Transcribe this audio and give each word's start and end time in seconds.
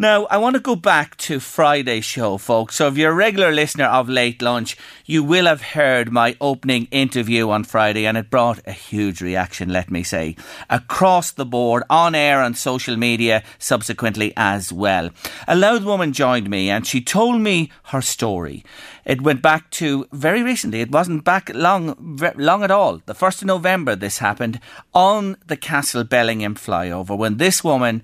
Now, 0.00 0.24
I 0.30 0.38
want 0.38 0.54
to 0.54 0.60
go 0.60 0.76
back 0.76 1.18
to 1.18 1.40
Friday's 1.40 2.06
show, 2.06 2.38
folks. 2.38 2.76
So, 2.76 2.88
if 2.88 2.96
you're 2.96 3.12
a 3.12 3.14
regular 3.14 3.52
listener 3.52 3.84
of 3.84 4.08
Late 4.08 4.40
Lunch, 4.40 4.74
you 5.04 5.22
will 5.22 5.44
have 5.44 5.60
heard 5.60 6.10
my 6.10 6.38
opening 6.40 6.88
interview 6.90 7.50
on 7.50 7.64
Friday, 7.64 8.06
and 8.06 8.16
it 8.16 8.30
brought 8.30 8.66
a 8.66 8.72
huge 8.72 9.20
reaction, 9.20 9.68
let 9.68 9.90
me 9.90 10.02
say, 10.02 10.36
across 10.70 11.32
the 11.32 11.44
board, 11.44 11.82
on 11.90 12.14
air 12.14 12.40
and 12.40 12.56
social 12.56 12.96
media, 12.96 13.42
subsequently 13.58 14.32
as 14.38 14.72
well. 14.72 15.10
A 15.46 15.54
Louth 15.54 15.84
woman 15.84 16.14
joined 16.14 16.48
me, 16.48 16.70
and 16.70 16.86
she 16.86 17.02
told 17.02 17.42
me 17.42 17.70
her 17.88 18.00
story. 18.00 18.64
It 19.04 19.20
went 19.20 19.42
back 19.42 19.68
to 19.72 20.08
very 20.12 20.42
recently. 20.42 20.80
It 20.80 20.90
wasn't 20.90 21.24
back 21.24 21.50
long, 21.52 22.16
long 22.38 22.64
at 22.64 22.70
all. 22.70 23.02
The 23.04 23.12
first 23.12 23.42
of 23.42 23.48
November, 23.48 23.96
this 23.96 24.16
happened 24.16 24.60
on 24.94 25.36
the 25.46 25.58
Castlebellingham 25.58 26.54
flyover 26.54 27.18
when 27.18 27.36
this 27.36 27.62
woman 27.62 28.02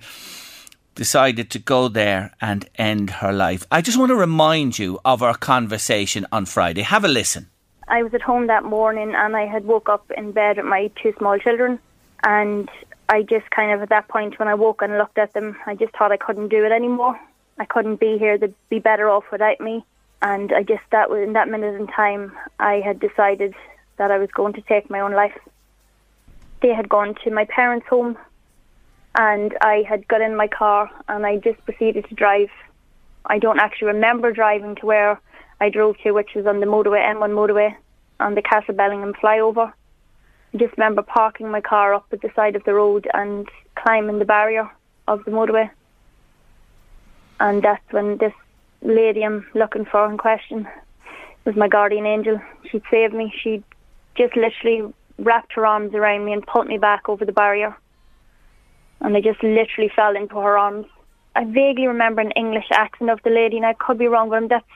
decided 0.97 1.51
to 1.51 1.61
go 1.61 1.87
there 1.87 2.33
and 2.41 2.69
end 2.75 3.11
her 3.11 3.33
life. 3.33 3.65
I 3.71 3.81
just 3.81 3.97
want 3.97 4.11
to 4.11 4.17
remind 4.17 4.79
you 4.79 4.99
of 5.05 5.23
our 5.23 5.37
conversation 5.37 6.27
on 6.33 6.47
Friday. 6.47 6.83
Have 6.83 7.05
a 7.05 7.09
listen. 7.09 7.49
I 7.87 8.03
was 8.03 8.13
at 8.15 8.23
home 8.23 8.49
that 8.49 8.65
morning 8.65 9.15
and 9.15 9.37
I 9.37 9.47
had 9.47 9.65
woke 9.65 9.89
up 9.89 10.11
in 10.17 10.33
bed 10.33 10.57
with 10.57 10.67
my 10.67 10.91
two 11.01 11.15
small 11.19 11.39
children 11.39 11.79
and 12.25 12.69
I 13.09 13.23
just 13.23 13.49
kind 13.51 13.71
of 13.73 13.83
at 13.83 13.91
that 13.91 14.09
point 14.09 14.39
when 14.41 14.49
I 14.49 14.55
woke 14.55 14.83
and 14.83 14.99
looked 14.99 15.19
at 15.19 15.33
them, 15.33 15.57
I 15.67 15.77
just 15.77 15.95
thought 15.97 16.11
I 16.11 16.17
couldn't 16.17 16.49
do 16.49 16.65
it 16.65 16.73
anymore. 16.73 17.19
I 17.59 17.65
couldn't 17.65 18.01
be 18.01 18.19
here. 18.19 18.37
They'd 18.37 18.55
be 18.69 18.81
better 18.81 19.09
off 19.09 19.25
without 19.31 19.61
me. 19.61 19.85
And 20.23 20.53
I 20.53 20.63
just 20.63 20.83
that 20.91 21.11
was 21.11 21.21
in 21.21 21.35
that 21.35 21.49
minute 21.49 21.75
in 21.75 21.87
time 21.87 22.33
I 22.59 22.81
had 22.81 22.99
decided 22.99 23.55
that 23.99 24.11
I 24.11 24.19
was 24.19 24.31
going 24.33 24.55
to 24.55 24.63
take 24.63 24.91
my 24.91 25.01
own 25.01 25.13
life. 25.13 25.39
They 26.63 26.75
had 26.75 26.89
gone 26.89 27.15
to 27.23 27.31
my 27.31 27.45
parents' 27.45 27.87
home 27.87 28.19
and 29.17 29.57
I 29.63 29.83
had 29.89 30.07
got 30.09 30.21
in 30.21 30.37
my 30.37 30.47
car 30.47 30.91
and 31.09 31.27
I 31.27 31.39
just 31.39 31.65
proceeded 31.65 32.07
to 32.09 32.15
drive. 32.15 32.51
I 33.25 33.39
don't 33.39 33.59
actually 33.59 33.89
remember 33.89 34.31
driving 34.31 34.77
to 34.77 34.87
where 34.87 35.21
I 35.61 35.71
drove 35.71 35.97
to, 36.03 36.13
which 36.13 36.31
was 36.37 36.47
on 36.47 36.61
the 36.61 36.67
motorway, 36.67 37.03
M1 37.15 37.31
motorway, 37.31 37.75
on 38.21 38.35
the 38.35 38.43
Castlebellingham 38.43 39.15
flyover. 39.15 39.73
I 40.53 40.59
just 40.59 40.77
remember 40.77 41.03
parking 41.03 41.51
my 41.51 41.63
car 41.63 41.95
up 41.95 42.07
at 42.13 42.21
the 42.21 42.31
side 42.37 42.57
of 42.57 42.65
the 42.65 42.75
road 42.75 43.09
and 43.15 43.49
climbing 43.75 44.19
the 44.19 44.27
barrier 44.27 44.71
of 45.09 45.25
the 45.25 45.31
motorway. 45.31 45.71
And 47.41 47.63
that's 47.63 47.85
when 47.91 48.19
this 48.19 48.35
lady 48.83 49.25
I'm 49.25 49.47
looking 49.55 49.87
for 49.87 50.09
in 50.11 50.19
question 50.19 50.69
was 51.45 51.57
my 51.57 51.69
guardian 51.69 52.07
angel. 52.07 52.41
She'd 52.71 52.83
saved 52.91 53.15
me. 53.15 53.33
She 53.43 53.63
just 54.15 54.37
literally 54.37 54.93
wrapped 55.19 55.55
her 55.55 55.67
arms 55.67 55.95
around 55.95 56.25
me 56.25 56.33
and 56.33 56.47
pulled 56.47 56.67
me 56.67 56.77
back 56.77 57.09
over 57.09 57.25
the 57.25 57.33
barrier 57.33 57.77
and 59.07 59.17
I 59.17 59.21
just 59.21 59.41
literally 59.41 59.89
fell 59.95 60.17
into 60.17 60.35
her 60.35 60.59
arms. 60.59 60.87
I 61.37 61.45
vaguely 61.45 61.87
remember 61.87 62.21
an 62.21 62.33
English 62.33 62.67
accent 62.73 63.09
of 63.09 63.23
the 63.23 63.31
lady, 63.31 63.57
and 63.57 63.65
I 63.65 63.73
could 63.73 63.99
be 63.99 64.09
wrong, 64.09 64.31
but 64.31 64.49
that's 64.49 64.67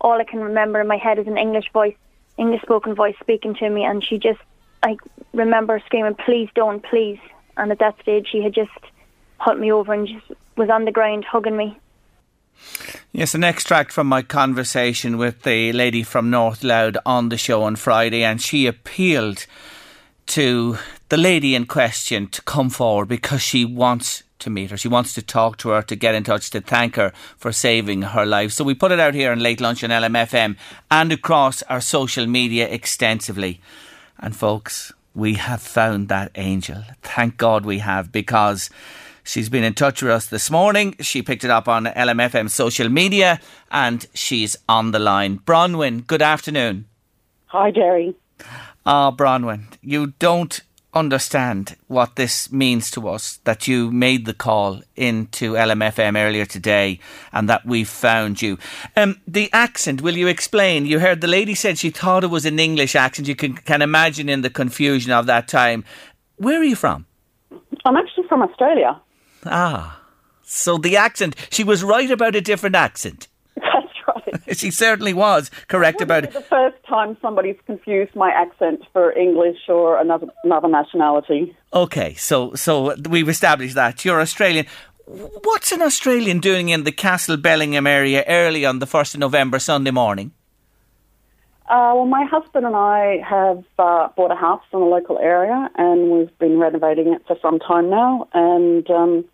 all 0.00 0.20
I 0.20 0.24
can 0.24 0.38
remember 0.38 0.80
in 0.80 0.86
my 0.86 0.96
head 0.96 1.18
is 1.18 1.26
an 1.26 1.36
English 1.36 1.72
voice, 1.72 1.96
English 2.38 2.62
spoken 2.62 2.94
voice 2.94 3.16
speaking 3.20 3.56
to 3.56 3.68
me, 3.68 3.82
and 3.82 4.04
she 4.04 4.16
just, 4.16 4.38
I 4.84 4.96
remember 5.32 5.82
screaming, 5.86 6.14
"Please 6.14 6.48
don't, 6.54 6.84
please!" 6.84 7.18
And 7.56 7.72
at 7.72 7.80
that 7.80 8.00
stage, 8.00 8.28
she 8.30 8.42
had 8.42 8.54
just 8.54 8.70
put 9.44 9.58
me 9.58 9.72
over 9.72 9.92
and 9.92 10.06
just 10.06 10.30
was 10.56 10.70
on 10.70 10.84
the 10.84 10.92
ground 10.92 11.24
hugging 11.24 11.56
me. 11.56 11.76
Yes, 13.10 13.34
an 13.34 13.42
extract 13.42 13.90
from 13.90 14.06
my 14.06 14.22
conversation 14.22 15.18
with 15.18 15.42
the 15.42 15.72
lady 15.72 16.04
from 16.04 16.30
North 16.30 16.62
Louth 16.62 16.96
on 17.04 17.28
the 17.28 17.36
show 17.36 17.64
on 17.64 17.74
Friday, 17.74 18.22
and 18.22 18.40
she 18.40 18.68
appealed 18.68 19.46
to 20.30 20.78
the 21.08 21.16
lady 21.16 21.56
in 21.56 21.66
question 21.66 22.28
to 22.28 22.40
come 22.42 22.70
forward 22.70 23.08
because 23.08 23.42
she 23.42 23.64
wants 23.64 24.22
to 24.38 24.48
meet 24.48 24.70
her. 24.70 24.76
She 24.76 24.86
wants 24.86 25.12
to 25.14 25.22
talk 25.22 25.56
to 25.58 25.70
her, 25.70 25.82
to 25.82 25.96
get 25.96 26.14
in 26.14 26.22
touch, 26.22 26.50
to 26.50 26.60
thank 26.60 26.94
her 26.94 27.12
for 27.36 27.50
saving 27.50 28.02
her 28.02 28.24
life. 28.24 28.52
So 28.52 28.62
we 28.62 28.74
put 28.74 28.92
it 28.92 29.00
out 29.00 29.14
here 29.14 29.32
in 29.32 29.40
Late 29.40 29.60
Lunch 29.60 29.82
on 29.82 29.90
LMFM 29.90 30.56
and 30.88 31.12
across 31.12 31.62
our 31.64 31.80
social 31.80 32.26
media 32.26 32.68
extensively. 32.68 33.60
And 34.20 34.36
folks, 34.36 34.92
we 35.16 35.34
have 35.34 35.60
found 35.62 36.08
that 36.08 36.30
angel. 36.36 36.84
Thank 37.02 37.36
God 37.36 37.64
we 37.64 37.78
have 37.78 38.12
because 38.12 38.70
she's 39.24 39.48
been 39.48 39.64
in 39.64 39.74
touch 39.74 40.00
with 40.00 40.12
us 40.12 40.26
this 40.26 40.48
morning. 40.48 40.94
She 41.00 41.22
picked 41.22 41.42
it 41.42 41.50
up 41.50 41.66
on 41.66 41.86
LMFM 41.86 42.50
social 42.50 42.88
media 42.88 43.40
and 43.72 44.06
she's 44.14 44.56
on 44.68 44.92
the 44.92 45.00
line. 45.00 45.40
Bronwyn, 45.40 46.06
good 46.06 46.22
afternoon. 46.22 46.86
Hi, 47.46 47.72
Gerry. 47.72 48.14
Ah, 48.86 49.10
Bronwyn, 49.10 49.64
you 49.82 50.14
don't 50.18 50.60
understand 50.92 51.76
what 51.86 52.16
this 52.16 52.50
means 52.50 52.90
to 52.90 53.08
us 53.08 53.38
that 53.44 53.68
you 53.68 53.90
made 53.92 54.26
the 54.26 54.34
call 54.34 54.80
into 54.96 55.52
LMFM 55.52 56.16
earlier 56.16 56.44
today 56.44 56.98
and 57.32 57.48
that 57.48 57.64
we 57.64 57.84
found 57.84 58.42
you. 58.42 58.58
Um, 58.96 59.20
the 59.26 59.52
accent, 59.52 60.02
will 60.02 60.16
you 60.16 60.26
explain? 60.26 60.86
You 60.86 60.98
heard 60.98 61.20
the 61.20 61.28
lady 61.28 61.54
said 61.54 61.78
she 61.78 61.90
thought 61.90 62.24
it 62.24 62.28
was 62.28 62.46
an 62.46 62.58
English 62.58 62.96
accent. 62.96 63.28
You 63.28 63.36
can, 63.36 63.54
can 63.54 63.82
imagine 63.82 64.28
in 64.28 64.42
the 64.42 64.50
confusion 64.50 65.12
of 65.12 65.26
that 65.26 65.46
time. 65.46 65.84
Where 66.36 66.60
are 66.60 66.64
you 66.64 66.76
from? 66.76 67.06
I'm 67.84 67.96
actually 67.96 68.26
from 68.28 68.42
Australia. 68.42 69.00
Ah, 69.46 70.00
so 70.42 70.78
the 70.78 70.96
accent, 70.96 71.36
she 71.50 71.62
was 71.62 71.84
right 71.84 72.10
about 72.10 72.34
a 72.34 72.40
different 72.40 72.74
accent. 72.74 73.28
she 74.56 74.70
certainly 74.70 75.12
was 75.12 75.50
correct 75.68 76.00
about 76.00 76.24
it. 76.24 76.32
The 76.32 76.40
first 76.42 76.76
time 76.86 77.16
somebody's 77.22 77.56
confused 77.66 78.14
my 78.14 78.30
accent 78.30 78.82
for 78.92 79.12
English 79.12 79.58
or 79.68 79.98
another 79.98 80.26
another 80.44 80.68
nationality. 80.68 81.56
Okay, 81.72 82.14
so 82.14 82.54
so 82.54 82.94
we've 83.08 83.28
established 83.28 83.74
that 83.74 84.04
you're 84.04 84.20
Australian. 84.20 84.66
What's 85.06 85.72
an 85.72 85.82
Australian 85.82 86.38
doing 86.38 86.68
in 86.68 86.84
the 86.84 86.92
Castlebellingham 86.92 87.86
area 87.86 88.24
early 88.28 88.64
on 88.64 88.78
the 88.78 88.86
first 88.86 89.14
of 89.14 89.20
November 89.20 89.58
Sunday 89.58 89.90
morning? 89.90 90.32
Uh, 91.68 91.94
well, 91.94 92.06
my 92.06 92.24
husband 92.24 92.66
and 92.66 92.74
I 92.74 93.18
have 93.28 93.62
uh, 93.78 94.08
bought 94.16 94.32
a 94.32 94.36
house 94.36 94.62
in 94.72 94.80
a 94.80 94.84
local 94.84 95.18
area, 95.18 95.70
and 95.76 96.10
we've 96.10 96.36
been 96.38 96.58
renovating 96.58 97.12
it 97.12 97.22
for 97.28 97.36
some 97.40 97.60
time 97.60 97.88
now. 97.88 98.28
And 98.34 98.90
um, 98.90 99.24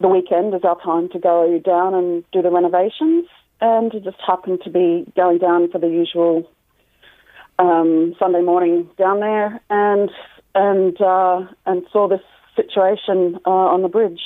the 0.00 0.06
weekend 0.06 0.54
is 0.54 0.62
our 0.62 0.80
time 0.80 1.08
to 1.08 1.18
go 1.18 1.58
down 1.58 1.94
and 1.94 2.24
do 2.32 2.40
the 2.40 2.50
renovations 2.50 3.26
and 3.60 3.92
it 3.94 4.04
just 4.04 4.18
happened 4.26 4.60
to 4.64 4.70
be 4.70 5.10
going 5.16 5.38
down 5.38 5.70
for 5.70 5.78
the 5.78 5.88
usual 5.88 6.50
um, 7.58 8.14
Sunday 8.18 8.42
morning 8.42 8.88
down 8.98 9.20
there, 9.20 9.60
and 9.70 10.10
and 10.54 11.00
uh, 11.00 11.46
and 11.66 11.84
saw 11.92 12.08
this 12.08 12.22
situation 12.56 13.38
uh, 13.46 13.50
on 13.50 13.82
the 13.82 13.88
bridge. 13.88 14.20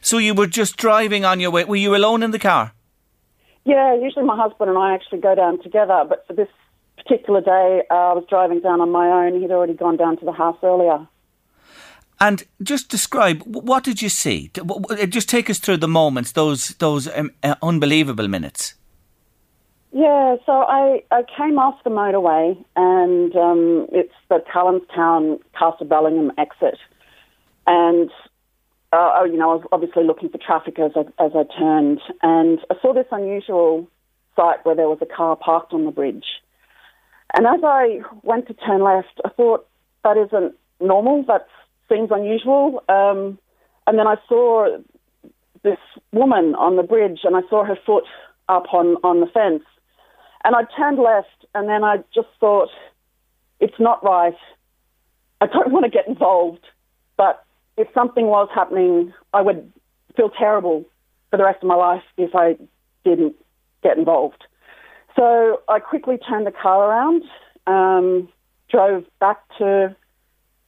So 0.00 0.18
you 0.18 0.34
were 0.34 0.46
just 0.46 0.76
driving 0.76 1.24
on 1.24 1.40
your 1.40 1.50
way. 1.50 1.64
Were 1.64 1.76
you 1.76 1.94
alone 1.94 2.22
in 2.22 2.30
the 2.30 2.38
car? 2.38 2.72
Yeah, 3.64 3.94
usually 3.94 4.24
my 4.24 4.36
husband 4.36 4.70
and 4.70 4.78
I 4.78 4.94
actually 4.94 5.20
go 5.20 5.34
down 5.34 5.60
together, 5.62 6.04
but 6.08 6.24
for 6.26 6.34
this 6.34 6.48
particular 6.96 7.40
day, 7.40 7.82
uh, 7.90 7.94
I 7.94 8.12
was 8.12 8.24
driving 8.28 8.60
down 8.60 8.80
on 8.80 8.90
my 8.90 9.08
own. 9.08 9.40
He'd 9.40 9.50
already 9.50 9.74
gone 9.74 9.96
down 9.96 10.16
to 10.18 10.24
the 10.24 10.32
house 10.32 10.56
earlier. 10.62 11.06
And 12.18 12.44
just 12.62 12.88
describe 12.88 13.42
what 13.42 13.84
did 13.84 14.00
you 14.00 14.08
see? 14.08 14.50
Just 15.08 15.28
take 15.28 15.50
us 15.50 15.58
through 15.58 15.78
the 15.78 15.88
moments, 15.88 16.32
those 16.32 16.68
those 16.76 17.08
um, 17.14 17.30
uh, 17.42 17.56
unbelievable 17.62 18.28
minutes. 18.28 18.74
Yeah, 19.92 20.36
so 20.44 20.52
I, 20.52 21.02
I 21.10 21.22
came 21.36 21.58
off 21.58 21.82
the 21.84 21.90
motorway, 21.90 22.62
and 22.74 23.34
um, 23.36 23.86
it's 23.92 24.12
the 24.28 24.42
Tallanstown 24.52 25.38
Castlebellingham 25.54 26.32
exit, 26.36 26.78
and 27.66 28.10
uh, 28.92 29.24
you 29.24 29.36
know, 29.36 29.50
I 29.50 29.54
was 29.54 29.64
obviously 29.72 30.04
looking 30.04 30.28
for 30.28 30.38
traffic 30.38 30.78
as 30.78 30.92
I, 30.96 31.00
as 31.22 31.32
I 31.34 31.44
turned, 31.58 32.00
and 32.22 32.58
I 32.70 32.74
saw 32.80 32.92
this 32.94 33.06
unusual 33.10 33.88
sight 34.36 34.64
where 34.64 34.74
there 34.74 34.88
was 34.88 34.98
a 35.02 35.06
car 35.06 35.36
parked 35.36 35.72
on 35.72 35.84
the 35.84 35.90
bridge. 35.90 36.24
And 37.34 37.46
as 37.46 37.60
I 37.62 38.00
went 38.22 38.46
to 38.48 38.54
turn 38.54 38.82
left, 38.82 39.20
I 39.24 39.30
thought 39.30 39.66
that 40.04 40.16
isn't 40.16 40.54
normal. 40.80 41.24
That 41.24 41.46
seems 41.88 42.10
unusual. 42.10 42.82
Um, 42.88 43.38
and 43.86 43.98
then 43.98 44.06
I 44.06 44.16
saw 44.28 44.78
this 45.62 45.78
woman 46.12 46.54
on 46.54 46.76
the 46.76 46.82
bridge, 46.82 47.20
and 47.24 47.36
I 47.36 47.40
saw 47.48 47.64
her 47.64 47.78
foot 47.86 48.04
up 48.48 48.72
on 48.72 48.96
on 49.02 49.20
the 49.20 49.26
fence. 49.26 49.62
And 50.44 50.54
I 50.54 50.62
turned 50.76 50.98
left, 50.98 51.44
and 51.54 51.68
then 51.68 51.82
I 51.82 51.98
just 52.14 52.28
thought, 52.38 52.68
it's 53.58 53.80
not 53.80 54.04
right. 54.04 54.36
I 55.40 55.46
don't 55.46 55.70
want 55.72 55.84
to 55.84 55.90
get 55.90 56.06
involved, 56.06 56.64
but 57.16 57.44
if 57.76 57.88
something 57.94 58.26
was 58.26 58.48
happening, 58.54 59.12
I 59.32 59.42
would 59.42 59.72
feel 60.16 60.30
terrible 60.30 60.84
for 61.30 61.36
the 61.36 61.44
rest 61.44 61.62
of 61.62 61.68
my 61.68 61.74
life 61.74 62.02
if 62.16 62.34
I 62.34 62.56
didn't 63.04 63.36
get 63.82 63.98
involved. 63.98 64.44
So 65.14 65.62
I 65.68 65.78
quickly 65.78 66.18
turned 66.18 66.46
the 66.46 66.52
car 66.52 66.90
around, 66.90 67.22
um, 67.66 68.28
drove 68.70 69.04
back 69.18 69.38
to 69.58 69.96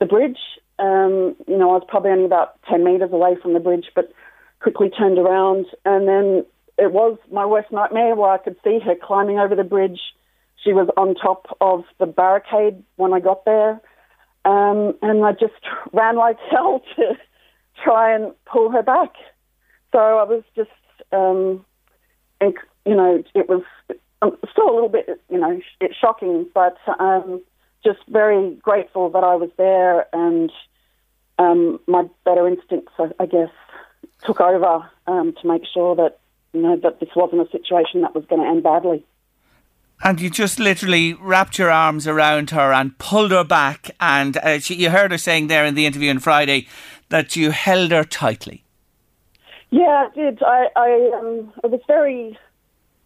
the 0.00 0.06
bridge. 0.06 0.38
Um, 0.78 1.36
you 1.46 1.56
know, 1.56 1.70
I 1.70 1.74
was 1.74 1.84
probably 1.88 2.10
only 2.10 2.24
about 2.24 2.60
10 2.70 2.84
metres 2.84 3.12
away 3.12 3.36
from 3.40 3.54
the 3.54 3.60
bridge, 3.60 3.86
but 3.94 4.12
quickly 4.60 4.90
turned 4.90 5.18
around. 5.18 5.66
And 5.84 6.08
then 6.08 6.44
it 6.78 6.92
was 6.92 7.18
my 7.32 7.44
worst 7.44 7.72
nightmare 7.72 8.14
where 8.14 8.30
I 8.30 8.38
could 8.38 8.56
see 8.64 8.78
her 8.84 8.94
climbing 8.94 9.38
over 9.38 9.54
the 9.54 9.64
bridge. 9.64 10.00
She 10.62 10.72
was 10.72 10.88
on 10.96 11.14
top 11.14 11.56
of 11.60 11.84
the 11.98 12.06
barricade 12.06 12.82
when 12.96 13.12
I 13.12 13.20
got 13.20 13.44
there. 13.44 13.80
Um, 14.44 14.94
and 15.02 15.24
I 15.24 15.32
just 15.32 15.54
ran 15.92 16.16
like 16.16 16.38
hell 16.50 16.82
to 16.96 17.14
try 17.82 18.14
and 18.14 18.32
pull 18.46 18.70
her 18.70 18.82
back. 18.82 19.14
So 19.92 19.98
I 19.98 20.24
was 20.24 20.42
just, 20.54 20.70
um, 21.12 21.64
you 22.40 22.94
know, 22.94 23.22
it 23.34 23.48
was 23.48 23.62
still 24.50 24.70
a 24.70 24.74
little 24.74 24.88
bit, 24.88 25.20
you 25.30 25.38
know, 25.38 25.60
it's 25.80 25.96
shocking, 25.96 26.46
but 26.54 26.76
um, 26.98 27.42
just 27.84 28.00
very 28.08 28.54
grateful 28.62 29.10
that 29.10 29.24
I 29.24 29.36
was 29.36 29.50
there 29.56 30.06
and 30.12 30.50
um, 31.38 31.80
my 31.86 32.04
better 32.24 32.48
instincts, 32.48 32.92
I, 32.98 33.10
I 33.20 33.26
guess, 33.26 33.50
took 34.24 34.40
over 34.40 34.88
um, 35.06 35.34
to 35.40 35.48
make 35.48 35.62
sure 35.72 35.94
that, 35.96 36.18
you 36.52 36.62
know, 36.62 36.76
that 36.76 37.00
this 37.00 37.10
wasn't 37.14 37.46
a 37.46 37.50
situation 37.50 38.02
that 38.02 38.14
was 38.14 38.24
going 38.26 38.42
to 38.42 38.48
end 38.48 38.62
badly. 38.62 39.04
And 40.02 40.20
you 40.20 40.30
just 40.30 40.60
literally 40.60 41.14
wrapped 41.14 41.58
your 41.58 41.70
arms 41.70 42.06
around 42.06 42.50
her 42.50 42.72
and 42.72 42.96
pulled 42.98 43.32
her 43.32 43.44
back. 43.44 43.90
And 44.00 44.36
uh, 44.36 44.60
she, 44.60 44.76
you 44.76 44.90
heard 44.90 45.10
her 45.10 45.18
saying 45.18 45.48
there 45.48 45.64
in 45.64 45.74
the 45.74 45.86
interview 45.86 46.10
on 46.10 46.20
Friday 46.20 46.68
that 47.08 47.34
you 47.34 47.50
held 47.50 47.90
her 47.90 48.04
tightly. 48.04 48.64
Yeah, 49.70 50.08
I 50.08 50.14
did. 50.14 50.42
I, 50.42 50.68
I, 50.76 51.18
um, 51.18 51.52
I 51.64 51.66
was 51.66 51.80
very 51.86 52.38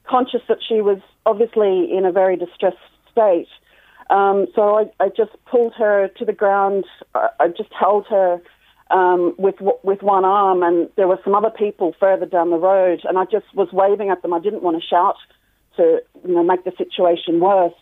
conscious 0.05 0.43
that 0.49 0.59
she 0.67 0.81
was 0.81 0.99
obviously 1.25 1.97
in 1.97 2.05
a 2.05 2.13
very 2.13 2.37
distressed 2.37 2.77
state. 3.11 3.49
Um, 4.12 4.47
so 4.55 4.76
I, 4.76 5.05
I, 5.05 5.09
just 5.09 5.32
pulled 5.47 5.73
her 5.79 6.09
to 6.19 6.25
the 6.26 6.35
ground. 6.35 6.85
I, 7.14 7.29
I 7.41 7.49
just 7.49 7.73
held 7.73 8.06
her 8.09 8.43
um, 8.91 9.35
with 9.38 9.55
with 9.82 10.03
one 10.03 10.26
arm, 10.26 10.62
and 10.62 10.91
there 10.97 11.09
were 11.09 11.19
some 11.25 11.35
other 11.35 11.49
people 11.49 11.94
further 11.99 12.26
down 12.26 12.50
the 12.50 12.59
road, 12.59 13.00
and 13.05 13.17
I 13.17 13.25
just 13.25 13.47
was 13.55 13.69
waving 13.73 14.11
at 14.11 14.20
them. 14.20 14.35
I 14.35 14.38
didn't 14.38 14.62
want 14.62 14.76
to 14.81 14.87
shout 14.87 15.17
to 15.79 16.03
you 16.26 16.35
know 16.35 16.44
make 16.44 16.64
the 16.64 16.73
situation 16.76 17.41
worse. 17.41 17.73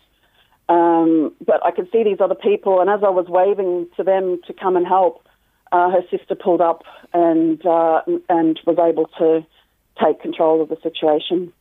Um, 0.69 1.33
but 1.45 1.65
I 1.65 1.71
could 1.71 1.89
see 1.91 2.05
these 2.05 2.21
other 2.21 2.35
people, 2.35 2.79
and 2.79 2.89
as 2.89 3.01
I 3.03 3.09
was 3.09 3.25
waving 3.27 3.87
to 3.97 4.03
them 4.03 4.39
to 4.47 4.53
come 4.53 4.77
and 4.77 4.87
help, 4.87 5.27
uh, 5.73 5.89
her 5.89 6.03
sister 6.09 6.35
pulled 6.35 6.61
up 6.61 6.83
and 7.13 7.65
uh, 7.65 8.03
and 8.29 8.57
was 8.65 8.77
able 8.79 9.07
to 9.19 9.45
take 10.01 10.21
control 10.21 10.61
of 10.61 10.69
the 10.69 10.77
situation. 10.81 11.51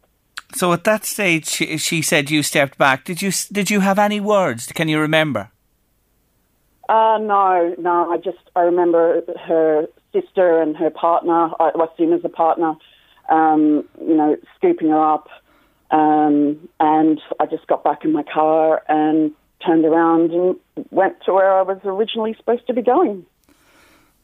So 0.55 0.73
at 0.73 0.85
that 0.85 1.05
stage, 1.05 1.47
she, 1.47 1.77
she, 1.79 2.03
said 2.03 2.31
you 2.31 2.43
stepped 2.43 2.77
back. 2.79 3.05
Did 3.05 3.23
you 3.23 3.33
did 3.53 3.71
you 3.71 3.81
have 3.81 3.99
any 3.99 4.21
words? 4.21 4.67
Can 4.73 4.89
you 4.89 4.99
remember? 5.01 5.51
Uh, 6.89 7.19
no, 7.21 7.75
no. 7.79 8.11
I 8.11 8.17
just 8.17 8.39
I 8.57 8.61
remember 8.61 9.23
her 9.47 9.87
sister 10.13 10.61
and 10.61 10.77
her 10.77 10.91
partner. 10.91 11.51
I 11.61 11.71
assume 11.71 12.13
as 12.13 12.25
a 12.25 12.29
partner, 12.29 12.75
um, 13.29 13.85
you 14.01 14.17
know, 14.17 14.37
scooping 14.57 14.89
her 14.89 15.15
up 15.15 15.29
um, 15.91 16.69
and 16.79 17.21
I 17.41 17.47
just 17.47 17.67
got 17.67 17.83
back 17.83 18.05
in 18.05 18.13
my 18.13 18.23
car 18.23 18.83
and 18.89 19.33
turned 19.65 19.85
around 19.85 20.31
and 20.31 20.57
went 20.91 21.21
to 21.25 21.33
where 21.33 21.53
I 21.53 21.63
was 21.63 21.79
originally 21.85 22.35
supposed 22.35 22.67
to 22.69 22.75
be 22.75 22.83
going. 22.83 23.27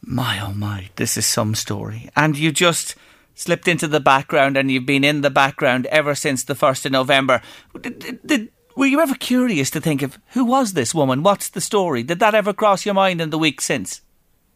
My 0.02 0.40
oh 0.40 0.52
my, 0.52 0.90
this 0.96 1.16
is 1.16 1.26
some 1.26 1.54
story. 1.54 2.08
And 2.14 2.38
you 2.38 2.52
just 2.52 2.94
slipped 3.36 3.68
into 3.68 3.86
the 3.86 4.00
background 4.00 4.56
and 4.56 4.70
you've 4.70 4.86
been 4.86 5.04
in 5.04 5.20
the 5.20 5.30
background 5.30 5.86
ever 5.86 6.16
since 6.16 6.42
the 6.42 6.54
1st 6.54 6.86
of 6.86 6.92
November. 6.92 7.40
Did, 7.80 8.26
did, 8.26 8.48
were 8.74 8.86
you 8.86 9.00
ever 9.00 9.14
curious 9.14 9.70
to 9.70 9.80
think 9.80 10.02
of 10.02 10.18
who 10.32 10.44
was 10.44 10.72
this 10.72 10.94
woman? 10.94 11.22
What's 11.22 11.50
the 11.50 11.60
story? 11.60 12.02
Did 12.02 12.18
that 12.18 12.34
ever 12.34 12.52
cross 12.52 12.84
your 12.84 12.94
mind 12.94 13.20
in 13.20 13.30
the 13.30 13.38
week 13.38 13.60
since? 13.60 14.00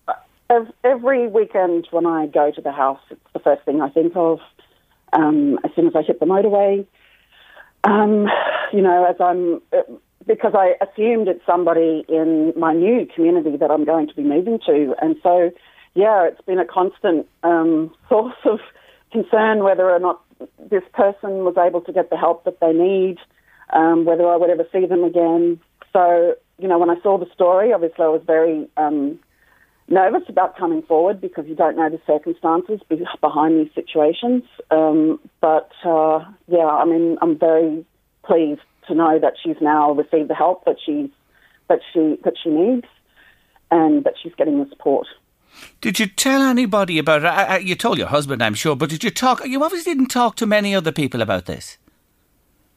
Uh, 0.09 0.65
every 0.83 1.29
weekend 1.29 1.87
when 1.93 2.07
I 2.07 2.27
go 2.27 2.51
to 2.51 2.61
the 2.61 2.73
house, 2.73 3.01
it's 3.11 3.21
the 3.33 3.39
first 3.39 3.65
thing 3.65 3.81
I 3.81 3.91
think 3.91 4.17
of. 4.17 4.41
Um, 5.13 5.59
as 5.65 5.71
soon 5.77 5.87
as 5.87 5.93
I 5.95 6.03
hit 6.03 6.19
the 6.19 6.27
motorway, 6.27 6.87
um, 7.85 8.29
you 8.73 8.81
know, 8.81 9.05
as 9.05 9.17
I'm, 9.21 9.61
because 10.27 10.53
I 10.55 10.75
assumed 10.85 11.29
it's 11.29 11.45
somebody 11.47 12.05
in 12.09 12.53
my 12.57 12.73
new 12.73 13.07
community 13.15 13.57
that 13.57 13.71
I'm 13.71 13.85
going 13.85 14.09
to 14.09 14.15
be 14.15 14.23
moving 14.23 14.59
to. 14.67 14.95
And 15.01 15.17
so, 15.23 15.51
yeah, 15.95 16.27
it's 16.27 16.41
been 16.43 16.59
a 16.59 16.65
constant 16.65 17.27
um, 17.43 17.95
source 18.09 18.37
of 18.45 18.61
concern 19.13 19.65
whether 19.65 19.91
or 19.91 19.99
not 19.99 20.23
this 20.71 20.85
person 20.95 21.45
was 21.45 21.57
able 21.59 21.81
to 21.83 21.93
get 21.93 22.11
the 22.11 22.17
help 22.17 22.45
that 22.45 22.61
they 22.61 22.73
need, 22.73 23.19
um, 23.73 24.05
whether 24.05 24.27
I 24.27 24.37
would 24.37 24.51
ever 24.51 24.67
see 24.73 24.87
them 24.87 25.05
again. 25.05 25.61
So, 25.93 26.35
you 26.59 26.69
know, 26.69 26.79
when 26.79 26.91
I 26.91 27.01
saw 27.03 27.19
the 27.19 27.27
story, 27.35 27.73
obviously 27.73 28.05
I 28.05 28.09
was 28.09 28.23
very 28.25 28.69
um, 28.77 29.19
nervous 29.89 30.23
about 30.29 30.57
coming 30.57 30.83
forward 30.83 31.21
because 31.21 31.45
you 31.47 31.55
don't 31.55 31.77
know 31.77 31.91
the 31.91 32.01
circumstances 32.07 32.81
behind 33.21 33.59
these 33.61 33.75
situations. 33.75 34.45
Um, 34.71 35.21
but 35.41 35.71
uh, 35.85 36.25
yeah, 36.47 36.67
I 36.67 36.85
mean, 36.85 37.19
I'm 37.21 37.39
very 37.39 37.85
pleased 38.25 38.63
to 38.87 38.95
know 38.95 39.19
that 39.19 39.35
she's 39.43 39.57
now 39.61 39.93
received 39.93 40.31
the 40.31 40.35
help 40.35 40.65
that 40.65 40.77
she's 40.85 41.11
that 41.69 41.81
she 41.93 42.19
that 42.25 42.35
she 42.43 42.51
needs, 42.51 42.87
and 43.71 44.05
that 44.05 44.15
she's 44.21 44.35
getting 44.37 44.63
the 44.63 44.69
support. 44.71 45.07
Did 45.81 45.99
you 45.99 46.07
tell 46.07 46.43
anybody 46.43 46.99
about 46.99 47.25
it? 47.25 47.67
You 47.67 47.75
told 47.75 47.97
your 47.97 48.09
husband, 48.09 48.43
I'm 48.43 48.55
sure, 48.55 48.77
but 48.77 48.91
did 48.91 49.03
you 49.03 49.11
talk? 49.11 49.47
You 49.47 49.65
obviously 49.65 49.95
didn't 49.95 50.09
talk 50.09 50.37
to 50.37 50.47
many 50.47 50.75
other 50.75 50.93
people 50.93 51.23
about 51.23 51.47
this. 51.47 51.79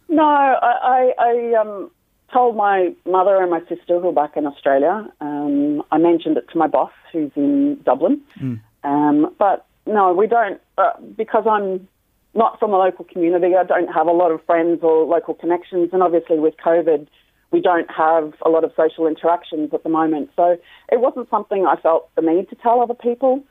No, 0.08 0.24
I, 0.24 1.14
I, 1.20 1.24
I 1.26 1.60
um, 1.60 1.92
told 2.32 2.56
my 2.56 2.94
mother 3.06 3.42
and 3.42 3.52
my 3.52 3.60
sister 3.68 4.00
who 4.00 4.10
are 4.10 4.14
back 4.14 4.38
in 4.38 4.46
Australia. 4.46 5.08
Um, 5.22 5.84
I 5.92 5.98
mentioned 5.98 6.38
it 6.38 6.48
to 6.52 6.58
my 6.58 6.68
boss 6.68 6.92
who's 7.12 7.32
in 7.36 7.82
Dublin. 7.84 8.22
Mm. 8.40 8.62
Um, 8.84 9.36
but 9.38 9.66
no, 9.86 10.14
we 10.14 10.28
don't, 10.28 10.62
uh, 10.78 10.92
because 11.18 11.46
I'm 11.50 11.88
not 12.34 12.60
from 12.60 12.74
a 12.74 12.78
local 12.78 13.06
community, 13.06 13.56
I 13.56 13.64
don't 13.64 13.94
have 13.94 14.08
a 14.08 14.12
lot 14.12 14.32
of 14.32 14.44
friends 14.46 14.80
or 14.82 15.06
local 15.06 15.34
connections. 15.34 15.90
And 15.94 16.02
obviously 16.02 16.40
with 16.40 16.56
COVID, 16.58 17.08
we 17.54 17.62
don't 17.62 17.90
have 17.90 18.34
a 18.46 18.50
lot 18.50 18.64
of 18.64 18.72
social 18.76 19.08
interactions 19.08 19.74
at 19.74 19.84
the 19.84 19.90
moment. 19.90 20.32
So 20.36 20.58
it 20.92 21.00
wasn't 21.00 21.30
something 21.30 21.66
I 21.66 21.76
felt 21.78 22.14
the 22.16 22.22
need 22.22 22.50
to 22.50 22.56
tell 22.56 22.82
other 22.82 22.96
people. 22.96 23.44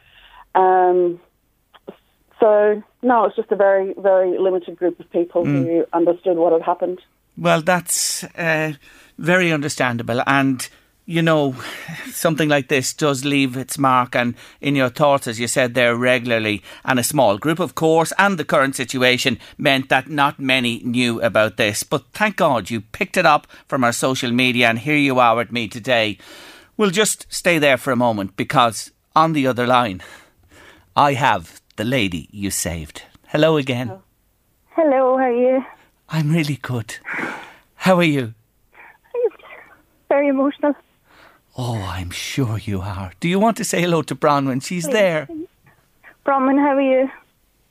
Um, 0.55 1.21
so 2.41 2.83
no, 3.01 3.25
it's 3.25 3.37
just 3.37 3.53
a 3.53 3.57
very, 3.57 3.95
very 3.97 4.37
limited 4.39 4.77
group 4.77 4.99
of 4.99 5.11
people 5.11 5.45
mm. 5.45 5.65
who 5.65 5.85
understood 5.93 6.37
what 6.37 6.53
had 6.53 6.63
happened. 6.63 7.01
Well, 7.39 7.63
that's 7.63 8.25
uh, 8.25 8.73
very 9.19 9.53
understandable. 9.53 10.21
And, 10.27 10.69
you 11.05 11.21
know, 11.21 11.57
something 12.11 12.49
like 12.49 12.69
this 12.69 12.95
does 12.95 13.25
leave 13.25 13.57
its 13.57 13.77
mark 13.77 14.15
and 14.15 14.35
in 14.61 14.77
your 14.77 14.89
thoughts, 14.89 15.27
as 15.27 15.41
you 15.41 15.49
said 15.49 15.75
there, 15.75 15.97
regularly. 15.97 16.63
And 16.85 16.99
a 16.99 17.05
small 17.05 17.39
group, 17.39 17.59
of 17.59 17.75
course, 17.75 18.13
and 18.19 18.39
the 18.39 18.45
current 18.45 18.77
situation 18.77 19.39
meant 19.59 19.89
that 19.89 20.09
not 20.09 20.39
many 20.39 20.81
knew 20.85 21.21
about 21.21 21.57
this. 21.57 21.83
But 21.83 22.05
thank 22.13 22.37
God 22.37 22.71
you 22.71 22.81
picked 22.81 23.17
it 23.17 23.27
up 23.27 23.47
from 23.67 23.83
our 23.83 23.93
social 23.93 24.31
media 24.31 24.69
and 24.69 24.79
here 24.79 24.97
you 24.97 25.19
are 25.19 25.37
with 25.37 25.51
me 25.51 25.67
today. 25.67 26.19
We'll 26.77 26.91
just 26.91 27.27
stay 27.29 27.59
there 27.59 27.77
for 27.77 27.93
a 27.93 27.97
moment 27.97 28.37
because 28.37 28.93
on 29.17 29.33
the 29.33 29.47
other 29.47 29.67
line, 29.67 30.03
I 30.95 31.15
have 31.15 31.61
the 31.77 31.85
lady 31.85 32.29
you 32.31 32.51
saved. 32.51 33.03
Hello 33.29 33.57
again. 33.57 33.89
Hello, 34.71 35.19
how 35.19 35.25
are 35.25 35.33
you? 35.33 35.65
I'm 36.09 36.31
really 36.31 36.57
good. 36.57 36.97
How 37.77 37.97
are 37.97 38.03
you? 38.05 38.35
I'm 39.15 39.31
very 40.09 40.29
emotional. 40.29 40.75
Oh, 41.57 41.77
I'm 41.83 42.11
sure 42.11 42.59
you 42.59 42.81
are. 42.81 43.13
Do 43.21 43.29
you 43.29 43.39
want 43.39 43.57
to 43.59 43.65
say 43.65 43.81
hello 43.83 44.03
to 44.03 44.15
Bronwyn? 44.15 44.65
She's 44.65 44.89
there. 44.89 45.29
Bronwyn, 46.25 46.59
how 46.59 46.77
are 46.77 46.81
you? 46.81 47.11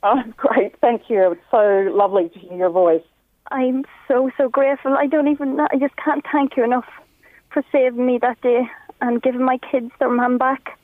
Oh, 0.04 0.22
great. 0.36 0.78
Thank 0.80 1.08
you. 1.08 1.32
It's 1.32 1.40
so 1.50 1.90
lovely 1.92 2.28
to 2.28 2.38
hear 2.38 2.56
your 2.58 2.70
voice. 2.70 3.02
I'm 3.50 3.84
so, 4.08 4.30
so 4.36 4.48
grateful. 4.48 4.94
I 4.94 5.06
don't 5.06 5.28
even, 5.28 5.58
I 5.60 5.76
just 5.78 5.96
can't 5.96 6.24
thank 6.30 6.56
you 6.56 6.64
enough 6.64 6.86
for 7.52 7.62
saving 7.72 8.06
me 8.06 8.18
that 8.18 8.40
day 8.40 8.62
and 9.00 9.20
giving 9.22 9.42
my 9.44 9.58
kids 9.58 9.90
their 9.98 10.10
mum 10.10 10.38
back. 10.38 10.78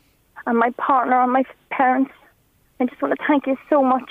and 0.46 0.58
my 0.58 0.70
partner 0.70 1.20
and 1.20 1.32
my 1.32 1.44
parents. 1.70 2.10
I 2.80 2.86
just 2.86 3.00
want 3.02 3.18
to 3.18 3.24
thank 3.26 3.46
you 3.46 3.56
so 3.68 3.82
much. 3.82 4.10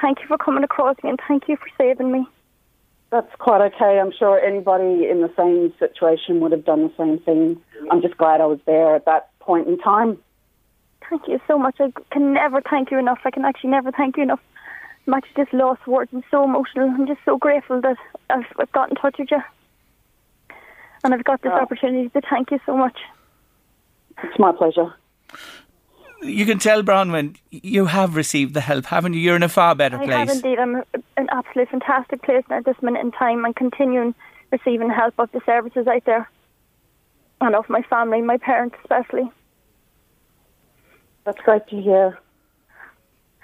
Thank 0.00 0.20
you 0.20 0.26
for 0.26 0.36
coming 0.38 0.62
across 0.62 0.96
me 1.02 1.10
and 1.10 1.18
thank 1.26 1.48
you 1.48 1.56
for 1.56 1.68
saving 1.76 2.12
me. 2.12 2.26
That's 3.10 3.34
quite 3.38 3.60
okay. 3.72 3.98
I'm 3.98 4.12
sure 4.12 4.38
anybody 4.38 5.08
in 5.08 5.22
the 5.22 5.32
same 5.36 5.72
situation 5.78 6.40
would 6.40 6.52
have 6.52 6.64
done 6.64 6.82
the 6.82 6.92
same 6.96 7.18
thing. 7.18 7.60
I'm 7.90 8.02
just 8.02 8.16
glad 8.18 8.40
I 8.40 8.46
was 8.46 8.60
there 8.66 8.94
at 8.94 9.06
that 9.06 9.30
point 9.40 9.66
in 9.66 9.78
time. 9.78 10.18
Thank 11.08 11.26
you 11.26 11.40
so 11.46 11.58
much. 11.58 11.76
I 11.80 11.90
can 12.12 12.34
never 12.34 12.60
thank 12.60 12.90
you 12.90 12.98
enough. 12.98 13.20
I 13.24 13.30
can 13.30 13.44
actually 13.46 13.70
never 13.70 13.92
thank 13.92 14.18
you 14.18 14.24
enough. 14.24 14.40
I'm 15.06 15.14
actually 15.14 15.44
just 15.44 15.54
lost 15.54 15.86
words. 15.86 16.10
I'm 16.12 16.22
so 16.30 16.44
emotional. 16.44 16.90
I'm 16.90 17.06
just 17.06 17.20
so 17.24 17.38
grateful 17.38 17.80
that 17.80 17.96
I've, 18.28 18.44
I've 18.58 18.72
got 18.72 18.90
in 18.90 18.96
touch 18.96 19.16
with 19.18 19.30
you. 19.30 19.40
And 21.02 21.14
I've 21.14 21.24
got 21.24 21.40
this 21.40 21.52
Oh. 21.54 21.60
opportunity 21.60 22.10
to 22.10 22.20
thank 22.28 22.50
you 22.50 22.60
so 22.66 22.76
much. 22.76 22.98
It's 24.22 24.38
my 24.38 24.52
pleasure. 24.52 24.92
You 26.22 26.46
can 26.46 26.58
tell, 26.58 26.82
Bronwyn, 26.82 27.36
you 27.50 27.86
have 27.86 28.16
received 28.16 28.54
the 28.54 28.60
help, 28.60 28.86
haven't 28.86 29.14
you? 29.14 29.20
You're 29.20 29.36
in 29.36 29.42
a 29.42 29.48
far 29.48 29.74
better 29.74 29.98
I 29.98 30.06
place. 30.06 30.16
have 30.16 30.30
indeed. 30.30 30.58
I'm 30.58 30.82
an 31.16 31.28
absolute 31.30 31.68
fantastic 31.68 32.22
place 32.22 32.44
at 32.50 32.64
this 32.64 32.76
minute 32.82 33.00
in 33.00 33.12
time 33.12 33.44
and 33.44 33.54
continuing 33.54 34.14
receiving 34.50 34.90
help 34.90 35.14
of 35.18 35.30
the 35.32 35.40
services 35.46 35.86
out 35.86 36.04
there 36.06 36.28
and 37.40 37.54
of 37.54 37.68
my 37.68 37.82
family, 37.82 38.20
my 38.20 38.36
parents 38.36 38.76
especially. 38.80 39.30
That's 41.24 41.40
great 41.40 41.66
to 41.68 41.80
hear. 41.80 42.18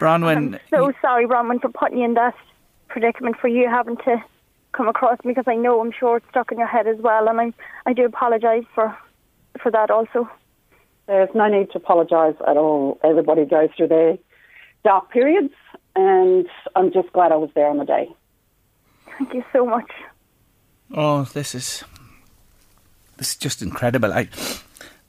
Bronwyn, 0.01 0.37
I'm 0.37 0.61
so 0.71 0.93
sorry, 1.01 1.27
Bronwyn, 1.27 1.61
for 1.61 1.69
putting 1.69 1.99
you 1.99 2.05
in 2.05 2.15
that 2.15 2.35
predicament 2.89 3.37
for 3.41 3.49
you 3.49 3.69
having 3.69 3.97
to 3.99 4.23
come 4.73 4.89
across 4.89 5.19
because 5.25 5.45
I 5.47 5.55
know 5.55 5.81
I'm 5.81 5.93
sure 5.93 6.17
it's 6.17 6.29
stuck 6.31 6.51
in 6.51 6.59
your 6.59 6.67
head 6.67 6.87
as 6.87 6.99
well, 6.99 7.29
and 7.29 7.41
I'm 7.41 7.55
I 7.87 7.93
do 7.93 8.05
apologise 8.05 8.65
for 8.75 8.97
for 9.63 9.71
that 9.71 9.91
also. 9.91 10.29
There's 11.07 11.29
no 11.35 11.49
need 11.49 11.71
to 11.73 11.79
apologise 11.79 12.37
at 12.47 12.57
all. 12.57 12.99
Everybody 13.05 13.45
goes 13.45 13.69
through 13.77 13.89
their 13.89 14.19
dark 14.85 15.11
periods, 15.11 15.53
and 15.95 16.47
I'm 16.75 16.93
just 16.93 17.13
glad 17.13 17.31
I 17.33 17.37
was 17.37 17.51
there 17.55 17.69
on 17.69 17.79
the 17.79 17.85
day. 17.85 18.09
Thank 19.19 19.35
you 19.35 19.45
so 19.53 19.67
much. 19.67 19.91
Oh, 20.95 21.25
this 21.25 21.55
is 21.55 21.85
this 23.17 23.31
is 23.31 23.37
just 23.37 23.63
incredible. 23.63 24.13
I, 24.13 24.29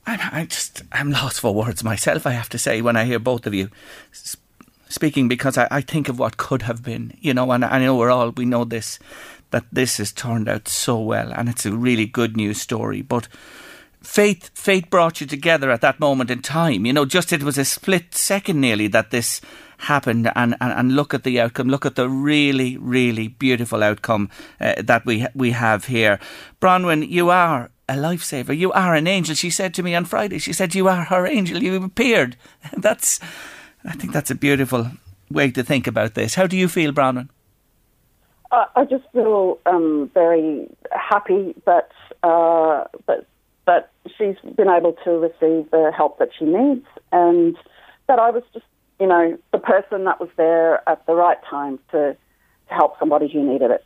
I, 0.06 0.28
I 0.32 0.44
just 0.44 0.82
I'm 0.92 1.10
lost 1.10 1.40
for 1.40 1.54
words 1.54 1.82
myself. 1.82 2.26
I 2.26 2.32
have 2.32 2.48
to 2.50 2.58
say 2.58 2.82
when 2.82 2.96
I 2.96 3.04
hear 3.04 3.18
both 3.18 3.46
of 3.46 3.54
you 3.54 3.70
s- 4.12 4.36
speaking 4.88 5.28
because 5.28 5.58
I, 5.58 5.66
I 5.70 5.80
think 5.80 6.08
of 6.08 6.18
what 6.18 6.36
could 6.36 6.62
have 6.62 6.82
been, 6.82 7.16
you 7.20 7.34
know, 7.34 7.50
and 7.52 7.64
I 7.64 7.78
know 7.78 7.96
we're 7.96 8.10
all 8.10 8.30
we 8.30 8.44
know 8.44 8.64
this 8.64 8.98
that 9.50 9.64
this 9.72 9.96
has 9.96 10.12
turned 10.12 10.48
out 10.48 10.68
so 10.68 11.00
well, 11.00 11.32
and 11.32 11.48
it's 11.48 11.64
a 11.66 11.72
really 11.72 12.06
good 12.06 12.36
news 12.36 12.60
story, 12.60 13.00
but. 13.00 13.28
Fate, 14.06 14.50
fate 14.54 14.88
brought 14.88 15.20
you 15.20 15.26
together 15.26 15.70
at 15.70 15.80
that 15.82 16.00
moment 16.00 16.30
in 16.30 16.40
time. 16.40 16.86
You 16.86 16.92
know, 16.92 17.04
just 17.04 17.32
it 17.32 17.42
was 17.42 17.58
a 17.58 17.64
split 17.64 18.14
second 18.14 18.60
nearly 18.60 18.86
that 18.86 19.10
this 19.10 19.40
happened, 19.78 20.30
and, 20.34 20.56
and, 20.60 20.72
and 20.72 20.96
look 20.96 21.12
at 21.12 21.24
the 21.24 21.40
outcome. 21.40 21.68
Look 21.68 21.84
at 21.84 21.96
the 21.96 22.08
really, 22.08 22.78
really 22.78 23.28
beautiful 23.28 23.82
outcome 23.82 24.30
uh, 24.60 24.80
that 24.80 25.04
we 25.04 25.26
we 25.34 25.50
have 25.50 25.86
here. 25.86 26.18
Bronwyn, 26.60 27.06
you 27.06 27.30
are 27.30 27.70
a 27.88 27.94
lifesaver. 27.94 28.56
You 28.56 28.72
are 28.72 28.94
an 28.94 29.06
angel. 29.06 29.34
She 29.34 29.50
said 29.50 29.74
to 29.74 29.82
me 29.82 29.94
on 29.94 30.04
Friday. 30.04 30.38
She 30.38 30.52
said 30.52 30.74
you 30.74 30.88
are 30.88 31.04
her 31.04 31.26
angel. 31.26 31.62
You 31.62 31.82
appeared. 31.82 32.36
That's, 32.76 33.20
I 33.84 33.92
think 33.92 34.12
that's 34.12 34.30
a 34.30 34.34
beautiful 34.34 34.90
way 35.30 35.50
to 35.50 35.62
think 35.62 35.86
about 35.86 36.14
this. 36.14 36.36
How 36.36 36.46
do 36.46 36.56
you 36.56 36.68
feel, 36.68 36.92
Bronwyn? 36.92 37.28
I, 38.52 38.84
just 38.84 39.04
feel 39.12 39.58
um, 39.66 40.10
very 40.14 40.68
happy 40.92 41.54
that 41.66 41.90
uh, 42.22 42.84
that 43.06 43.26
that 43.66 43.90
she's 44.16 44.36
been 44.56 44.68
able 44.68 44.94
to 45.04 45.10
receive 45.10 45.70
the 45.70 45.92
help 45.96 46.18
that 46.18 46.30
she 46.38 46.44
needs, 46.44 46.86
and 47.12 47.56
that 48.06 48.18
I 48.18 48.30
was 48.30 48.42
just, 48.54 48.66
you 49.00 49.06
know, 49.06 49.36
the 49.52 49.58
person 49.58 50.04
that 50.04 50.20
was 50.20 50.30
there 50.36 50.88
at 50.88 51.04
the 51.06 51.14
right 51.14 51.38
time 51.48 51.78
to, 51.90 52.16
to 52.68 52.74
help 52.74 52.98
somebody 52.98 53.28
who 53.28 53.42
needed 53.42 53.70
it. 53.70 53.84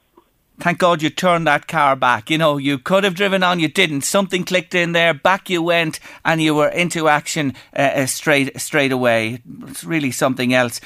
Thank 0.61 0.79
God 0.79 1.01
you 1.01 1.09
turned 1.09 1.47
that 1.47 1.69
car 1.69 1.97
back. 1.97 2.29
You 2.29 2.37
know, 2.37 2.59
you 2.59 2.77
could 2.79 3.03
have 3.05 3.15
driven 3.15 3.43
on, 3.43 3.61
you 3.61 3.69
didn't. 3.69 4.03
Something 4.03 4.45
clicked 4.45 4.75
in 4.75 4.93
there, 4.93 5.15
back 5.15 5.49
you 5.49 5.63
went, 5.63 6.01
and 6.23 6.43
you 6.43 6.55
were 6.55 6.69
into 6.69 7.09
action 7.09 7.55
uh, 7.75 7.81
uh, 7.81 8.07
straight 8.07 8.61
straight 8.61 8.93
away. 8.93 9.41
It's 9.63 9.85
really 9.85 10.11
something 10.11 10.53
else. 10.53 10.83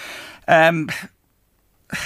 Um, 0.47 0.91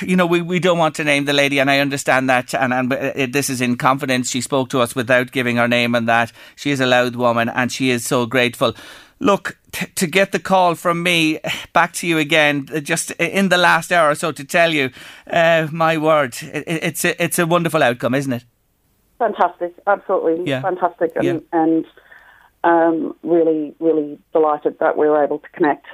you 0.02 0.16
know, 0.16 0.26
we, 0.26 0.42
we 0.42 0.58
don't 0.58 0.78
want 0.78 0.94
to 0.96 1.04
name 1.04 1.24
the 1.24 1.32
lady, 1.32 1.58
and 1.60 1.70
I 1.70 1.78
understand 1.78 2.28
that. 2.28 2.54
And, 2.54 2.72
and 2.74 2.92
uh, 2.92 3.26
this 3.30 3.48
is 3.50 3.60
in 3.60 3.76
confidence. 3.76 4.30
She 4.30 4.40
spoke 4.40 4.68
to 4.70 4.80
us 4.80 4.94
without 4.94 5.30
giving 5.32 5.56
her 5.56 5.68
name, 5.68 5.94
and 5.94 6.08
that 6.08 6.32
she 6.56 6.70
is 6.70 6.80
a 6.80 6.86
Louth 6.86 7.16
woman, 7.16 7.48
and 7.48 7.70
she 7.72 7.90
is 7.90 8.04
so 8.06 8.26
grateful. 8.26 8.74
Look, 9.20 9.58
t- 9.72 9.86
to 9.86 10.06
get 10.06 10.30
the 10.32 10.38
call 10.38 10.74
from 10.74 11.02
me 11.02 11.40
back 11.72 11.92
to 11.94 12.06
you 12.06 12.18
again, 12.18 12.68
uh, 12.74 12.80
just 12.80 13.10
in 13.12 13.48
the 13.48 13.58
last 13.58 13.92
hour 13.92 14.10
or 14.10 14.14
so, 14.14 14.32
to 14.32 14.44
tell 14.44 14.72
you, 14.72 14.90
uh, 15.28 15.68
my 15.72 15.96
word, 15.98 16.36
it, 16.42 16.64
it's 16.66 17.04
a, 17.04 17.22
it's 17.22 17.38
a 17.38 17.46
wonderful 17.46 17.82
outcome, 17.82 18.14
isn't 18.14 18.32
it? 18.32 18.44
Fantastic, 19.18 19.74
absolutely 19.86 20.44
Yeah. 20.48 20.60
fantastic, 20.62 21.12
and, 21.16 21.24
Yeah. 21.24 21.38
and 21.52 21.84
um, 22.64 23.16
really, 23.22 23.74
really 23.80 24.18
delighted 24.32 24.78
that 24.80 24.96
we 24.96 25.08
were 25.08 25.22
able 25.24 25.38
to 25.40 25.48
connect. 25.50 25.86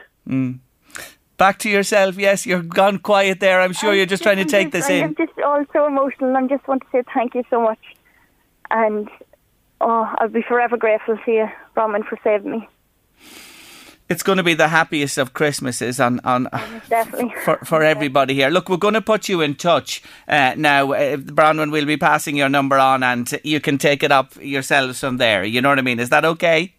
Back 1.37 1.59
to 1.61 1.71
yourself. 1.71 2.17
Yes, 2.17 2.47
you're 2.47 2.63
gone 2.63 2.99
quiet 2.99 3.41
there. 3.41 3.61
I'm 3.61 3.73
sure 3.73 3.93
you're 3.93 4.07
just 4.07 4.23
trying 4.23 4.37
to 4.37 4.45
take 4.45 4.71
just- 4.71 4.89
this 4.89 4.91
in. 4.91 5.05
I'm 5.05 5.15
just 5.17 5.33
all 5.45 5.65
so 5.73 5.87
emotional, 5.87 6.37
and 6.37 6.45
I 6.45 6.57
just 6.57 6.67
want 6.69 6.83
to 6.83 6.89
say 6.93 7.03
thank 7.13 7.35
you 7.35 7.43
so 7.51 7.61
much. 7.61 7.81
And 8.71 9.09
oh, 9.81 10.13
I'll 10.19 10.29
be 10.29 10.43
forever 10.43 10.77
grateful 10.77 11.19
to 11.25 11.31
you, 11.31 11.49
Bronwyn, 11.77 12.07
for 12.07 12.19
saving 12.23 12.51
me. 12.53 12.69
It's 14.09 14.23
going 14.23 14.37
to 14.37 14.45
be 14.45 14.53
the 14.55 14.69
happiest 14.69 15.17
of 15.17 15.33
Christmases 15.33 15.99
on 15.99 16.21
on 16.25 16.49
Definitely. 16.89 17.33
for 17.45 17.57
for 17.65 17.83
everybody 17.83 18.35
here. 18.35 18.51
Look, 18.51 18.69
we're 18.69 18.77
going 18.77 18.95
to 18.95 19.01
put 19.01 19.29
you 19.29 19.41
in 19.41 19.55
touch 19.55 20.03
uh, 20.29 20.55
now. 20.57 20.93
Uh, 20.93 21.17
Bronwyn 21.17 21.73
will 21.73 21.87
be 21.87 21.97
passing 21.97 22.37
your 22.37 22.51
number 22.51 22.79
on, 22.79 23.03
and 23.03 23.41
you 23.43 23.61
can 23.61 23.79
take 23.79 24.03
it 24.03 24.13
up 24.13 24.37
yourselves 24.41 25.01
from 25.01 25.17
there. 25.17 25.43
You 25.43 25.63
know 25.63 25.71
what 25.71 25.79
I 25.79 25.83
mean? 25.83 26.01
Is 26.01 26.11
that 26.11 26.25
okay? 26.25 26.75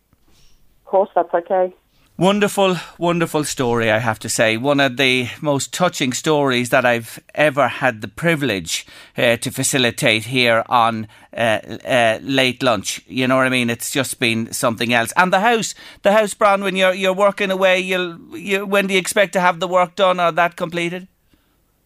Of 0.85 0.91
course, 0.91 1.09
that's 1.15 1.33
okay. 1.33 1.73
Wonderful, 2.17 2.77
wonderful 2.97 3.43
story, 3.43 3.91
I 3.91 3.99
have 3.99 4.19
to 4.19 4.29
say. 4.29 4.55
One 4.55 4.79
of 4.79 4.95
the 4.95 5.27
most 5.41 5.73
touching 5.73 6.13
stories 6.13 6.69
that 6.69 6.85
I've 6.85 7.21
ever 7.33 7.67
had 7.67 7.99
the 7.99 8.07
privilege 8.07 8.87
uh, 9.17 9.35
to 9.35 9.51
facilitate 9.51 10.23
here 10.23 10.63
on 10.69 11.09
uh, 11.35 11.59
uh, 11.83 12.19
late 12.21 12.63
lunch. 12.63 13.01
You 13.05 13.27
know 13.27 13.35
what 13.35 13.47
I 13.47 13.49
mean? 13.49 13.69
It's 13.69 13.91
just 13.91 14.17
been 14.17 14.53
something 14.53 14.93
else. 14.93 15.11
And 15.17 15.33
the 15.33 15.41
house, 15.41 15.75
the 16.03 16.13
house, 16.13 16.33
Bronwyn, 16.33 16.77
you're 16.77 16.93
you're 16.93 17.11
working 17.11 17.51
away. 17.51 17.81
You'll 17.81 18.17
you, 18.37 18.65
when 18.65 18.87
do 18.87 18.93
you 18.93 18.99
expect 18.99 19.33
to 19.33 19.41
have 19.41 19.59
the 19.59 19.67
work 19.67 19.95
done 19.95 20.17
or 20.17 20.31
that 20.31 20.55
completed? 20.55 21.09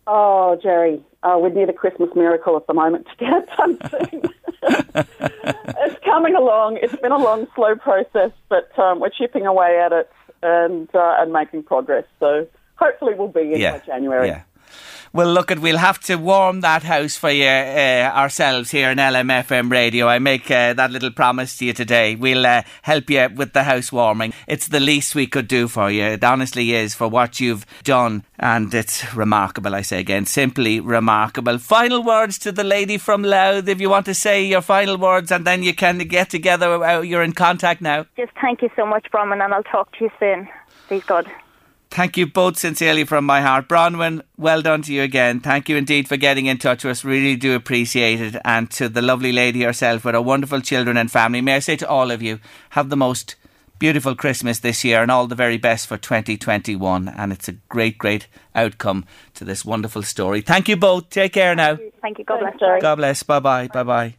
Oh, 0.06 0.60
Gerry, 0.62 1.02
uh, 1.24 1.40
we 1.42 1.50
need 1.50 1.70
a 1.70 1.74
Christmas 1.74 2.12
miracle 2.16 2.56
at 2.56 2.68
the 2.68 2.76
moment 2.76 3.08
to 3.08 3.16
get 3.18 3.34
it 3.34 3.50
done 3.58 3.80
soon. 3.90 4.34
it's 4.62 6.06
coming 6.06 6.36
along. 6.36 6.78
It's 6.84 6.96
been 6.98 7.12
a 7.12 7.18
long, 7.18 7.48
slow 7.56 7.76
process, 7.76 8.32
but 8.48 8.78
um, 8.78 9.00
we're 9.00 9.10
chipping 9.10 9.48
away 9.48 9.80
at 9.84 9.92
it 9.92 10.08
and 10.42 10.90
uh, 10.94 11.16
and 11.20 11.32
making 11.32 11.64
progress. 11.64 12.06
So 12.20 12.48
hopefully 12.76 13.14
we'll 13.16 13.28
be 13.28 13.54
in 13.54 13.60
by 13.80 13.86
January. 13.86 14.28
Yeah. 14.28 14.44
Well, 15.12 15.34
look, 15.34 15.50
at 15.50 15.58
we'll 15.58 15.78
have 15.78 16.00
to 16.02 16.18
warm 16.18 16.62
that 16.62 16.84
house 16.84 17.18
for 17.18 17.32
you 17.32 17.48
uh, 17.48 18.12
ourselves 18.14 18.70
here 18.70 18.92
in 18.92 19.00
LMFM 19.00 19.72
Radio. 19.72 20.08
I 20.08 20.20
make 20.20 20.52
uh, 20.52 20.74
that 20.74 20.92
little 20.92 21.10
promise 21.10 21.58
to 21.58 21.66
you 21.66 21.74
today. 21.74 22.14
We'll 22.14 22.46
uh, 22.46 22.62
help 22.84 23.10
you 23.10 23.28
with 23.36 23.54
the 23.54 23.64
house 23.64 23.92
warming. 23.92 24.34
It's 24.48 24.68
the 24.68 24.80
least 24.80 25.16
we 25.16 25.26
could 25.26 25.48
do 25.48 25.68
for 25.68 25.90
you. 25.90 26.04
It 26.04 26.24
honestly 26.24 26.76
is 26.76 26.94
for 26.94 27.08
what 27.08 27.40
you've 27.40 27.66
done, 27.84 28.24
and 28.38 28.72
it's 28.72 29.16
remarkable. 29.16 29.74
I 29.74 29.82
say 29.82 30.00
again, 30.00 30.28
simply 30.28 30.80
remarkable. 30.80 31.58
Final 31.58 32.04
words 32.04 32.38
to 32.40 32.52
the 32.52 32.64
lady 32.64 33.00
from 33.00 33.24
Louth. 33.24 33.68
If 33.68 33.82
you 33.82 33.90
want 33.90 34.06
to 34.06 34.14
say 34.14 34.46
your 34.46 34.62
final 34.62 34.98
words, 34.98 35.32
and 35.32 35.46
then 35.46 35.64
you 35.64 35.74
can 35.74 35.98
get 35.98 36.30
together. 36.30 36.84
Uh, 36.84 37.02
you're 37.02 37.24
in 37.24 37.34
contact 37.34 37.82
now. 37.82 38.06
Just 38.16 38.34
thank 38.40 38.62
you 38.62 38.70
so 38.76 38.86
much, 38.86 39.08
Bronwyn, 39.12 39.44
and 39.44 39.56
I'll 39.56 39.64
talk 39.64 39.92
to 39.94 40.04
you 40.04 40.12
soon. 40.20 40.48
Please 40.88 41.04
God. 41.04 41.26
Thank 41.92 42.18
you 42.18 42.28
both 42.28 42.58
sincerely 42.58 43.04
from 43.04 43.26
my 43.26 43.42
heart. 43.42 43.68
Bronwyn, 43.68 44.22
well 44.38 44.62
done 44.62 44.84
to 44.84 44.94
you 44.94 45.02
again. 45.02 45.40
Thank 45.40 45.70
you 45.70 45.76
indeed 45.76 46.08
for 46.08 46.18
getting 46.18 46.46
in 46.46 46.60
touch 46.60 46.84
with 46.84 46.92
us. 46.92 47.04
Really 47.04 47.36
do 47.36 47.56
appreciate 47.56 48.22
it. 48.22 48.36
And 48.46 48.70
to 48.72 48.90
the 48.90 49.02
lovely 49.02 49.32
lady 49.32 49.64
herself 49.64 50.06
with 50.06 50.14
her 50.14 50.22
wonderful 50.22 50.62
children 50.62 50.98
and 50.98 51.12
family, 51.12 51.42
may 51.42 51.56
I 51.56 51.60
say 51.60 51.76
to 51.78 51.90
all 51.90 52.12
of 52.12 52.22
you, 52.22 52.40
have 52.72 52.90
the 52.90 52.96
most 52.96 53.36
beautiful 53.80 54.14
Christmas 54.14 54.60
this 54.60 54.84
year 54.84 55.02
and 55.02 55.10
all 55.10 55.26
the 55.26 55.36
very 55.36 55.58
best 55.58 55.88
for 55.88 55.98
2021. 55.98 57.08
And 57.08 57.32
it's 57.32 57.48
a 57.48 57.54
great, 57.54 57.98
great 57.98 58.28
outcome 58.54 59.06
to 59.34 59.44
this 59.44 59.66
wonderful 59.66 60.04
story. 60.04 60.42
Thank 60.42 60.70
you 60.70 60.78
both. 60.78 61.10
Take 61.10 61.34
care 61.34 61.56
now. 61.56 61.80
Thank 62.02 62.20
you. 62.20 62.26
God 62.26 62.40
bless. 62.40 62.82
God 62.82 62.96
bless. 62.98 63.24
Bye 63.24 63.40
bye. 63.40 63.68
Bye 63.68 63.84
bye. 63.84 64.19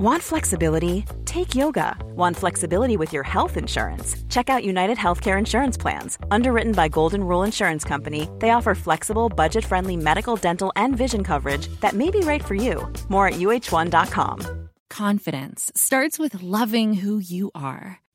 Want 0.00 0.22
flexibility? 0.22 1.04
Take 1.26 1.54
yoga. 1.54 1.94
Want 2.16 2.34
flexibility 2.34 2.96
with 2.96 3.12
your 3.12 3.22
health 3.22 3.58
insurance? 3.58 4.16
Check 4.30 4.48
out 4.48 4.64
United 4.64 4.96
Healthcare 4.96 5.38
Insurance 5.38 5.76
Plans. 5.76 6.16
Underwritten 6.30 6.72
by 6.72 6.88
Golden 6.88 7.22
Rule 7.22 7.42
Insurance 7.42 7.84
Company, 7.84 8.26
they 8.38 8.48
offer 8.48 8.74
flexible, 8.74 9.28
budget 9.28 9.62
friendly 9.62 9.98
medical, 9.98 10.36
dental, 10.36 10.72
and 10.74 10.96
vision 10.96 11.22
coverage 11.22 11.68
that 11.80 11.92
may 11.92 12.10
be 12.10 12.20
right 12.20 12.42
for 12.42 12.54
you. 12.54 12.90
More 13.10 13.28
at 13.28 13.34
uh1.com. 13.34 14.70
Confidence 14.88 15.70
starts 15.74 16.18
with 16.18 16.42
loving 16.42 16.94
who 16.94 17.18
you 17.18 17.50
are. 17.54 18.00